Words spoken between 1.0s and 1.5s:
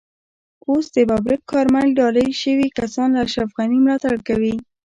ببرک